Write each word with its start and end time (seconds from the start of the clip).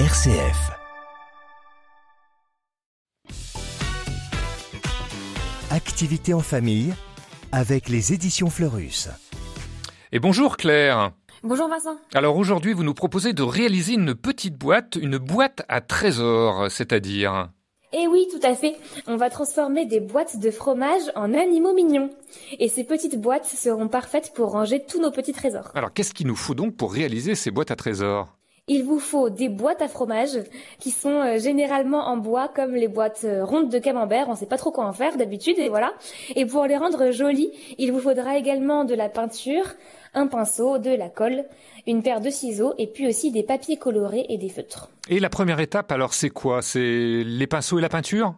RCF. 0.00 0.72
Activité 5.70 6.34
en 6.34 6.40
famille 6.40 6.92
avec 7.52 7.88
les 7.88 8.12
éditions 8.12 8.50
Fleurus. 8.50 9.08
Et 10.10 10.18
bonjour 10.18 10.56
Claire. 10.56 11.12
Bonjour 11.44 11.68
Vincent. 11.68 11.96
Alors 12.12 12.36
aujourd'hui, 12.36 12.72
vous 12.72 12.82
nous 12.82 12.92
proposez 12.92 13.34
de 13.34 13.44
réaliser 13.44 13.92
une 13.94 14.16
petite 14.16 14.58
boîte, 14.58 14.96
une 15.00 15.16
boîte 15.16 15.62
à 15.68 15.80
trésors, 15.80 16.68
c'est-à-dire 16.72 17.50
Eh 17.92 18.08
oui, 18.08 18.26
tout 18.32 18.44
à 18.44 18.56
fait. 18.56 18.74
On 19.06 19.16
va 19.16 19.30
transformer 19.30 19.86
des 19.86 20.00
boîtes 20.00 20.40
de 20.40 20.50
fromage 20.50 21.02
en 21.14 21.32
animaux 21.34 21.72
mignons. 21.72 22.10
Et 22.58 22.66
ces 22.68 22.82
petites 22.82 23.20
boîtes 23.20 23.46
seront 23.46 23.86
parfaites 23.86 24.32
pour 24.34 24.50
ranger 24.50 24.82
tous 24.84 25.00
nos 25.00 25.12
petits 25.12 25.32
trésors. 25.32 25.70
Alors 25.76 25.92
qu'est-ce 25.92 26.14
qu'il 26.14 26.26
nous 26.26 26.34
faut 26.34 26.56
donc 26.56 26.76
pour 26.76 26.92
réaliser 26.92 27.36
ces 27.36 27.52
boîtes 27.52 27.70
à 27.70 27.76
trésors? 27.76 28.36
Il 28.66 28.82
vous 28.82 28.98
faut 28.98 29.28
des 29.28 29.50
boîtes 29.50 29.82
à 29.82 29.88
fromage 29.88 30.38
qui 30.78 30.90
sont 30.90 31.10
euh, 31.10 31.38
généralement 31.38 32.08
en 32.08 32.16
bois 32.16 32.48
comme 32.48 32.72
les 32.72 32.88
boîtes 32.88 33.20
euh, 33.24 33.44
rondes 33.44 33.70
de 33.70 33.78
camembert. 33.78 34.30
On 34.30 34.34
sait 34.34 34.46
pas 34.46 34.56
trop 34.56 34.72
quoi 34.72 34.86
en 34.86 34.94
faire 34.94 35.18
d'habitude 35.18 35.58
et 35.58 35.68
voilà. 35.68 35.92
Et 36.34 36.46
pour 36.46 36.64
les 36.64 36.78
rendre 36.78 37.10
jolies, 37.10 37.50
il 37.76 37.92
vous 37.92 38.00
faudra 38.00 38.38
également 38.38 38.86
de 38.86 38.94
la 38.94 39.10
peinture, 39.10 39.66
un 40.14 40.28
pinceau, 40.28 40.78
de 40.78 40.88
la 40.88 41.10
colle, 41.10 41.44
une 41.86 42.02
paire 42.02 42.22
de 42.22 42.30
ciseaux 42.30 42.72
et 42.78 42.86
puis 42.86 43.06
aussi 43.06 43.30
des 43.30 43.42
papiers 43.42 43.76
colorés 43.76 44.24
et 44.30 44.38
des 44.38 44.48
feutres. 44.48 44.88
Et 45.10 45.20
la 45.20 45.28
première 45.28 45.60
étape, 45.60 45.92
alors 45.92 46.14
c'est 46.14 46.30
quoi? 46.30 46.62
C'est 46.62 47.22
les 47.22 47.46
pinceaux 47.46 47.78
et 47.78 47.82
la 47.82 47.90
peinture? 47.90 48.34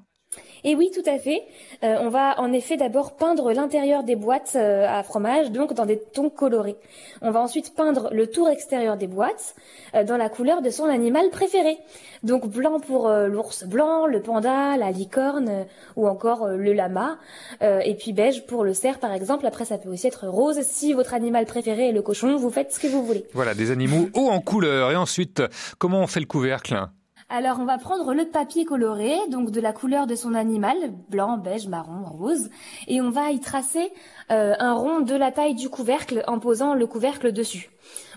Et 0.67 0.75
oui, 0.75 0.91
tout 0.93 1.09
à 1.09 1.17
fait. 1.17 1.45
Euh, 1.85 1.97
on 2.01 2.09
va 2.09 2.41
en 2.41 2.53
effet 2.53 2.77
d'abord 2.77 3.15
peindre 3.15 3.53
l'intérieur 3.53 4.03
des 4.03 4.17
boîtes 4.17 4.55
euh, 4.57 4.85
à 4.89 5.05
fromage, 5.05 5.53
donc 5.53 5.75
dans 5.75 5.87
des 5.87 5.97
tons 5.97 6.29
colorés. 6.29 6.75
On 7.23 7.31
va 7.31 7.41
ensuite 7.41 7.77
peindre 7.77 8.09
le 8.13 8.27
tour 8.27 8.49
extérieur 8.49 8.97
des 8.97 9.07
boîtes 9.07 9.55
euh, 9.95 10.03
dans 10.03 10.17
la 10.17 10.29
couleur 10.29 10.63
de 10.63 10.71
son 10.71 10.87
animal 10.87 11.31
préféré. 11.31 11.79
Donc 12.25 12.49
blanc 12.49 12.81
pour 12.81 13.09
l'ours 13.09 13.63
blanc, 13.63 14.07
le 14.07 14.21
panda, 14.21 14.77
la 14.77 14.91
licorne 14.91 15.67
ou 15.95 16.09
encore 16.09 16.49
le 16.49 16.73
lama. 16.73 17.19
Et 17.61 17.95
puis 17.95 18.13
beige 18.13 18.45
pour 18.47 18.65
le 18.65 18.75
cerf 18.75 18.99
par 18.99 19.13
exemple. 19.13 19.47
Après 19.47 19.65
ça 19.65 19.79
peut 19.79 19.91
aussi 19.91 20.09
être 20.09 20.27
rose 20.27 20.59
si 20.63 20.93
votre 20.95 21.15
animal 21.15 21.47
préféré 21.47 21.91
est 21.91 21.93
le 21.93 22.03
cochon. 22.03 22.37
Vous 22.37 22.51
faites 22.51 22.73
ce 22.73 22.81
que 22.81 22.89
vous 22.89 23.05
voulez. 23.05 23.25
Voilà, 23.35 23.55
des 23.55 23.71
animaux 23.71 24.09
hauts 24.15 24.31
en 24.31 24.41
couleur. 24.41 24.91
Et 24.91 24.97
ensuite, 24.97 25.43
comment 25.79 26.01
on 26.01 26.09
fait 26.09 26.21
le 26.21 26.27
couvercle? 26.27 26.89
Alors 27.29 27.59
on 27.59 27.65
va 27.65 27.77
prendre 27.77 28.15
le 28.15 28.25
papier 28.25 28.65
coloré, 28.65 29.13
donc 29.31 29.51
de 29.51 29.61
la 29.61 29.73
couleur 29.73 30.07
de 30.07 30.15
son 30.15 30.33
animal, 30.33 30.77
blanc, 31.09 31.39
beige, 31.39 31.67
marron, 31.67 32.05
rose, 32.05 32.51
et 32.87 33.01
on 33.01 33.11
va 33.11 33.33
y 33.33 33.41
tracer 33.41 33.93
euh, 34.31 34.55
un 34.61 34.75
rond 34.75 35.01
de 35.01 35.15
la 35.17 35.33
taille 35.33 35.57
du 35.57 35.69
couvercle 35.69 36.23
en 36.29 36.39
posant 36.39 36.75
le 36.75 36.87
couvercle 36.87 37.33
dessus. 37.33 37.69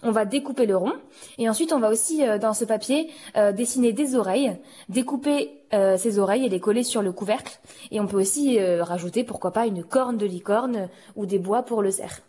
On 0.03 0.11
va 0.11 0.25
découper 0.25 0.67
le 0.67 0.77
rond 0.77 0.93
et 1.39 1.49
ensuite 1.49 1.73
on 1.73 1.80
va 1.80 1.89
aussi 1.89 2.23
euh, 2.23 2.37
dans 2.37 2.53
ce 2.53 2.65
papier 2.65 3.09
euh, 3.35 3.52
dessiner 3.52 3.93
des 3.93 4.15
oreilles, 4.15 4.55
découper 4.89 5.55
ces 5.71 6.17
oreilles 6.17 6.47
et 6.47 6.49
les 6.49 6.59
coller 6.59 6.81
sur 6.81 7.03
le 7.03 7.11
couvercle. 7.11 7.59
Et 7.91 7.99
on 7.99 8.07
peut 8.07 8.19
aussi 8.19 8.59
rajouter 8.59 9.23
pourquoi 9.23 9.52
pas 9.52 9.67
une 9.67 9.83
corne 9.83 10.17
de 10.17 10.25
licorne 10.25 10.89
ou 11.15 11.27
des 11.27 11.37
bois 11.37 11.61
pour 11.61 11.83
le 11.83 11.91
cerf. 11.91 12.21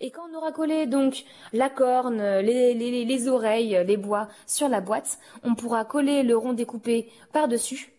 Et 0.00 0.10
quand 0.10 0.22
on 0.32 0.36
aura 0.36 0.52
collé 0.52 0.86
donc 0.86 1.24
la 1.52 1.70
corne, 1.70 2.20
les, 2.40 2.74
les, 2.74 3.04
les 3.04 3.28
oreilles, 3.28 3.82
les 3.86 3.96
bois 3.96 4.28
sur 4.46 4.68
la 4.68 4.80
boîte, 4.80 5.18
on 5.42 5.54
pourra 5.54 5.84
coller 5.84 6.22
le 6.22 6.36
rond 6.36 6.52
découpé 6.52 7.10
par-dessus. 7.32 7.92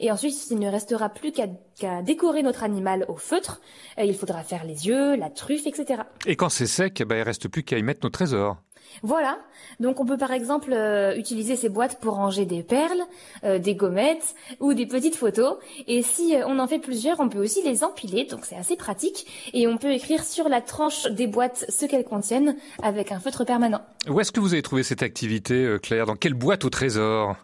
Et 0.00 0.10
ensuite, 0.10 0.50
il 0.50 0.58
ne 0.58 0.68
restera 0.68 1.08
plus 1.08 1.32
qu'à 1.32 2.02
décorer 2.02 2.42
notre 2.42 2.62
animal 2.62 3.04
au 3.08 3.16
feutre. 3.16 3.60
Il 3.98 4.14
faudra 4.14 4.42
faire 4.42 4.64
les 4.64 4.86
yeux, 4.86 5.16
la 5.16 5.30
truffe, 5.30 5.66
etc. 5.66 6.02
Et 6.26 6.36
quand 6.36 6.48
c'est 6.48 6.66
sec, 6.66 7.02
ben, 7.06 7.16
il 7.16 7.22
reste 7.22 7.48
plus 7.48 7.62
qu'à 7.62 7.78
y 7.78 7.82
mettre 7.82 8.04
nos 8.04 8.10
trésors. 8.10 8.56
Voilà. 9.02 9.38
Donc 9.80 10.00
on 10.00 10.06
peut 10.06 10.16
par 10.16 10.32
exemple 10.32 10.72
euh, 10.72 11.16
utiliser 11.16 11.56
ces 11.56 11.68
boîtes 11.68 12.00
pour 12.00 12.14
ranger 12.14 12.44
des 12.44 12.62
perles, 12.62 13.02
euh, 13.44 13.58
des 13.58 13.74
gommettes 13.74 14.34
ou 14.60 14.74
des 14.74 14.86
petites 14.86 15.16
photos. 15.16 15.56
Et 15.86 16.02
si 16.02 16.36
euh, 16.36 16.46
on 16.46 16.58
en 16.58 16.66
fait 16.66 16.78
plusieurs, 16.78 17.20
on 17.20 17.28
peut 17.28 17.42
aussi 17.42 17.62
les 17.62 17.84
empiler, 17.84 18.24
donc 18.24 18.44
c'est 18.44 18.56
assez 18.56 18.76
pratique. 18.76 19.26
Et 19.52 19.66
on 19.66 19.76
peut 19.76 19.92
écrire 19.92 20.24
sur 20.24 20.48
la 20.48 20.60
tranche 20.60 21.06
des 21.06 21.26
boîtes 21.26 21.64
ce 21.68 21.86
qu'elles 21.86 22.04
contiennent 22.04 22.56
avec 22.82 23.12
un 23.12 23.20
feutre 23.20 23.44
permanent. 23.44 23.80
Où 24.08 24.20
est-ce 24.20 24.32
que 24.32 24.40
vous 24.40 24.52
avez 24.52 24.62
trouvé 24.62 24.82
cette 24.82 25.02
activité, 25.02 25.76
Claire? 25.82 26.06
Dans 26.06 26.16
quelle 26.16 26.34
boîte 26.34 26.64
au 26.64 26.70
trésor? 26.70 27.36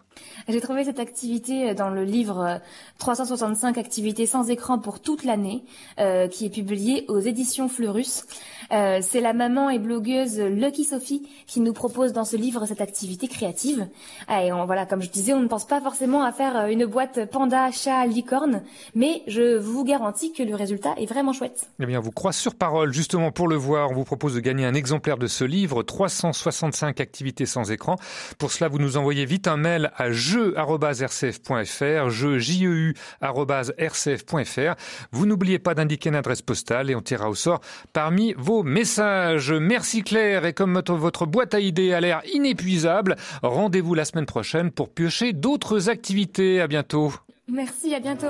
J'ai 0.47 0.61
trouvé 0.61 0.83
cette 0.83 0.99
activité 0.99 1.73
dans 1.73 1.89
le 1.89 2.03
livre 2.03 2.39
euh, 2.39 2.57
365 2.97 3.77
activités 3.77 4.25
sans 4.25 4.49
écran 4.49 4.79
pour 4.79 4.99
toute 4.99 5.23
l'année, 5.23 5.63
euh, 5.99 6.27
qui 6.27 6.45
est 6.45 6.49
publié 6.49 7.05
aux 7.07 7.19
éditions 7.19 7.69
Fleurus. 7.69 8.25
Euh, 8.71 8.99
c'est 9.01 9.21
la 9.21 9.33
maman 9.33 9.69
et 9.69 9.79
blogueuse 9.79 10.39
Lucky 10.39 10.83
Sophie 10.83 11.27
qui 11.47 11.59
nous 11.59 11.73
propose 11.73 12.13
dans 12.13 12.25
ce 12.25 12.35
livre 12.35 12.65
cette 12.67 12.81
activité 12.81 13.27
créative. 13.27 13.87
Ah, 14.27 14.43
et 14.43 14.51
on, 14.51 14.65
voilà, 14.65 14.85
comme 14.85 15.01
je 15.01 15.09
disais, 15.09 15.33
on 15.33 15.39
ne 15.39 15.47
pense 15.47 15.65
pas 15.65 15.81
forcément 15.81 16.23
à 16.23 16.31
faire 16.31 16.55
euh, 16.55 16.67
une 16.67 16.85
boîte 16.85 17.29
panda, 17.31 17.71
chat, 17.71 18.05
licorne, 18.05 18.61
mais 18.93 19.23
je 19.27 19.57
vous 19.57 19.83
garantis 19.83 20.33
que 20.33 20.43
le 20.43 20.55
résultat 20.55 20.93
est 20.97 21.07
vraiment 21.07 21.33
chouette. 21.33 21.69
Eh 21.79 21.85
bien, 21.85 21.99
on 21.99 22.01
vous 22.01 22.11
croit 22.11 22.31
sur 22.31 22.55
parole. 22.55 22.93
Justement, 22.93 23.31
pour 23.31 23.47
le 23.47 23.55
voir, 23.55 23.89
on 23.91 23.95
vous 23.95 24.03
propose 24.03 24.35
de 24.35 24.39
gagner 24.39 24.65
un 24.65 24.75
exemplaire 24.75 25.17
de 25.17 25.27
ce 25.27 25.43
livre, 25.43 25.81
365 25.81 27.01
activités 27.01 27.45
sans 27.45 27.71
écran. 27.71 27.95
Pour 28.37 28.51
cela, 28.51 28.67
vous 28.67 28.79
nous 28.79 28.97
envoyez 28.97 29.25
vite 29.25 29.47
un 29.47 29.57
mail 29.57 29.91
à 29.95 30.08
jeu.rcf.fr, 30.11 32.09
jeu, 32.09 32.39
J-E-U, 32.39 32.93
arobase 33.21 33.73
rcf.fr. 33.79 34.75
Vous 35.11 35.25
n'oubliez 35.25 35.59
pas 35.59 35.75
d'indiquer 35.75 36.09
une 36.09 36.15
adresse 36.15 36.41
postale 36.41 36.89
et 36.89 36.95
on 36.95 37.01
tirera 37.01 37.29
au 37.29 37.35
sort 37.35 37.61
parmi 37.93 38.33
vos 38.37 38.63
messages. 38.63 39.51
Merci 39.51 40.03
Claire. 40.03 40.45
Et 40.45 40.53
comme 40.53 40.73
votre, 40.73 40.93
votre 40.95 41.25
boîte 41.25 41.53
à 41.53 41.59
idées 41.59 41.93
a 41.93 42.01
l'air 42.01 42.21
inépuisable, 42.33 43.15
rendez-vous 43.41 43.95
la 43.95 44.05
semaine 44.05 44.25
prochaine 44.25 44.71
pour 44.71 44.89
piocher 44.89 45.33
d'autres 45.33 45.89
activités. 45.89 46.61
À 46.61 46.67
bientôt. 46.67 47.13
Merci, 47.47 47.95
à 47.95 47.99
bientôt. 47.99 48.27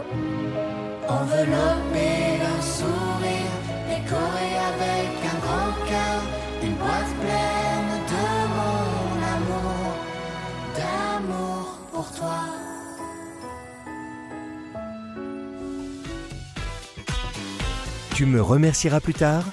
Tu 18.19 18.25
me 18.25 18.41
remercieras 18.41 18.99
plus 18.99 19.13
tard 19.13 19.45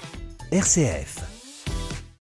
RCF. 0.50 1.25